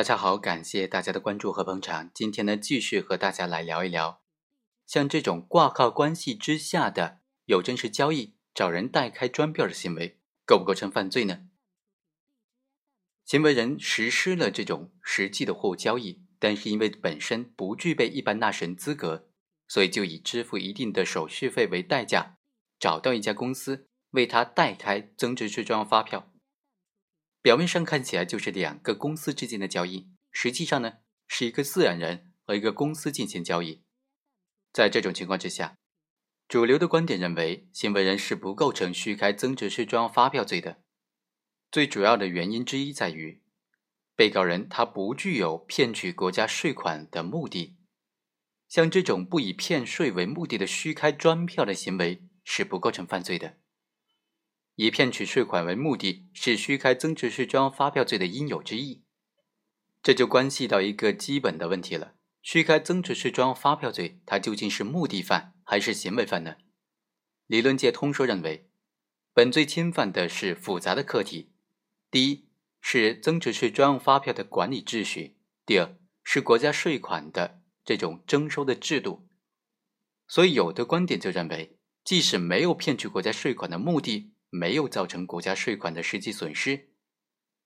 [0.00, 2.10] 大家好，感谢大家的关注和捧场。
[2.14, 4.22] 今天呢，继续和大家来聊一聊，
[4.86, 11.40] 像这种挂靠关系之下的有真实交易、找人代开专票的行为，构不构成犯罪呢？
[13.26, 19.28] 行为人实施了这种实际的货物交易，但是因为本身不具备一般纳税人资格，
[19.68, 22.38] 所以就以支付一定的手续费为代价，
[22.78, 26.32] 找到一家公司为他代开增值税专用发票。
[27.42, 33.82] 表面上看起来就是两个公司之间的交易，实际上呢是一个自然人和一个公司进行交易。
[34.72, 35.76] 在这种情况之下，
[36.46, 40.82] 主流的观点认为，行为人是不构成虚开增值税专用发票罪的。
[41.72, 43.42] 最主要的原因之一在于，
[44.14, 47.78] 被告人他不具有骗取国家税款的目的。
[48.68, 53.59] 像这种不以骗税为目的的虚开专票的行为是不构成犯罪的。
[54.80, 59.02] 以骗取税款为目的，是虚开增值税专用发票罪的应有之义。
[60.02, 66.56] 这就关系到一个基本的问题了：虚开增值税专用发票罪，它究竟是目的犯还是行为犯呢？
[67.46, 68.70] 理论界通说认为，
[69.34, 71.50] 本罪侵犯的是复杂的课题：
[72.10, 72.46] 第一
[72.80, 75.34] 是增值税专用发票的管理秩序；
[75.66, 79.28] 第二是国家税款的这种征收的制度。
[80.26, 86.90] 所以，有的观点就认为，即使没有骗取国家税款的目的，没有造成国家税款的实际损失，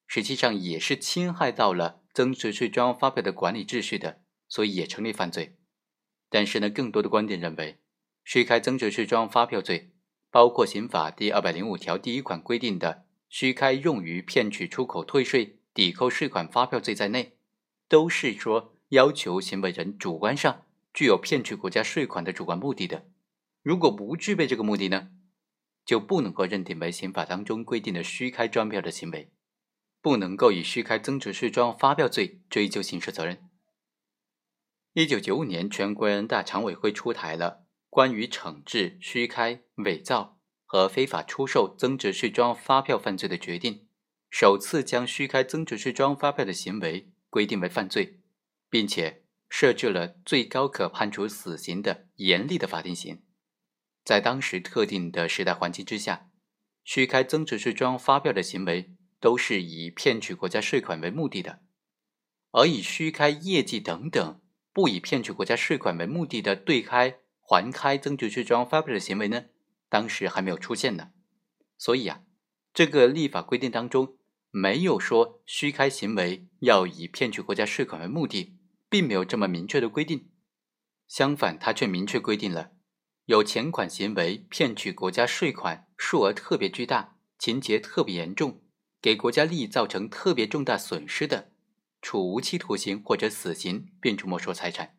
[0.07, 5.57] 实际上也是侵害到了增值税专用发票的管理秩序的，所以也成立犯罪。
[6.29, 7.79] 但是呢，更多的观点认为，
[8.25, 9.93] 虚开增值税专用发票罪，
[10.31, 17.39] 包括刑法第二百零五条第一款规定的虚开用于骗取出口退税、抵扣税款发票罪在内，
[17.89, 23.07] 都是说要求行为人主观上具有骗取国家税款的主观目的的。
[23.63, 25.11] 如果不具备这个目的呢？
[25.85, 29.33] 就不能够认定为刑法当中规定的虚开专票的行为，
[30.01, 33.49] 不能够以虚开增值税专用发票罪追究刑事责任。
[34.95, 43.89] 一九九五年，全国人大常委会出台了关于惩治虚开、伪造和非法出售增值税专用发票犯罪的决定，
[44.31, 48.21] 首次将虚开增值税专用发票的行为规定为犯罪，
[48.71, 53.24] 并且设置了最高可判处死刑的严厉的法定刑。
[54.05, 56.29] 在当时特定的时代环境之下，
[56.85, 61.61] 虚开增值税专用发票的行为都是以骗取国家税款为目的的，
[62.51, 64.43] 而以虚开业绩等等
[64.75, 69.47] 不以骗取国家税款为目的的对开、还开增值税专用发票的行为呢，
[69.89, 71.13] 当时还没有出现呢。
[71.79, 72.21] 所以啊，
[72.75, 74.19] 这个立法规定当中
[74.51, 78.59] 没有说虚开行为要以骗取国家税款为目的，
[78.91, 80.29] 并没有这么明确的规定。
[81.09, 82.73] 相反，它却明确规定了。
[83.27, 88.61] 有钱款行为骗取国家税款，数额特别巨大，情节特别严重，
[89.01, 91.51] 给国家利益造成特别重大损失的，
[92.03, 94.99] 处无期徒刑或者死刑，并处没收财产。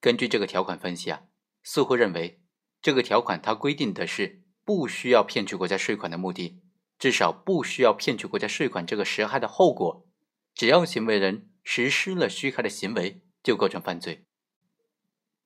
[0.00, 1.22] 根据这个条款分析啊，
[1.64, 2.40] 似乎认为
[2.80, 6.62] 这个条款它规定的是不需要骗取国家税款的目的，
[7.00, 10.06] 至少不需要骗取国家税款这个实害的后果，
[10.54, 14.24] 只要行为人实施了虚开的行为，就构成犯罪。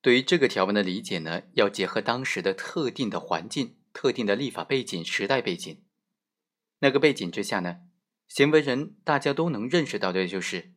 [0.01, 5.83] 对于这个条文的理解呢，要结合当时的特定的环境、特定的立法背景、时代背景。
[6.79, 7.81] 那个背景之下呢，
[8.29, 10.71] 行为人大家都能认识到的就是，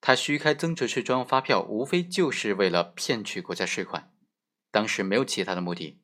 [0.00, 4.10] 他虚开增值税专用发票，无非就是为了骗取国家税款，
[4.70, 6.00] 当时没有其他的目的。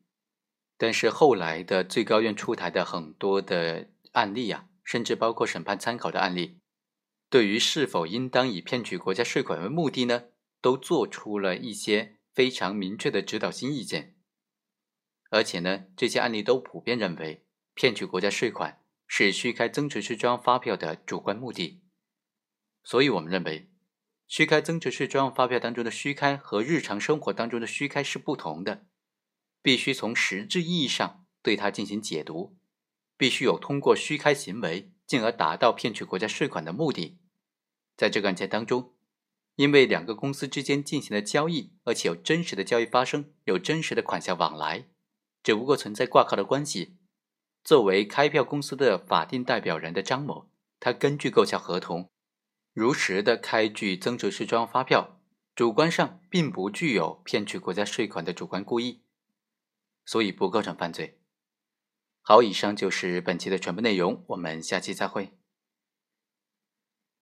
[0.76, 6.58] 但是后来的最高院出台的很多的案例啊，甚至包括审判参考的案例，
[7.30, 10.24] 对于是否应当以骗取国家税款为目的呢，
[10.60, 12.16] 都做出了一些。
[12.40, 14.16] 非常明确的指导性意见，
[15.28, 21.82] 而且呢，这些案例都普遍认为，骗取国家税款是虚开增值税专用发票的主观目的。
[22.82, 23.70] 所以，我们认为，
[24.26, 28.86] 虚开增值税专用发票当中的虚开和日常生活当中的虚开是不同的，
[29.60, 32.56] 必须从实质意义上对它进行解读，
[33.18, 37.20] 必须有通过虚开行为，进而达到骗取国家税款的目的。
[37.98, 38.94] 在这个案件当中。
[39.60, 44.86] 因为两个公司之间进行了交易，而且有真实的交易发生，有真实的款项往来，
[45.42, 46.96] 只不过存在挂靠的关系。
[47.62, 50.48] 作为开票公司的法定代表人的张某，
[50.78, 52.08] 他根据购销合同，
[52.72, 55.20] 如实的开具增值税专用发票，
[55.54, 59.02] 主观上并不具有骗取国家税款的主观故意，
[60.06, 61.20] 所以不构成犯罪。
[62.22, 65.34] 好，以上就是本期的全部内容，我们下期再会。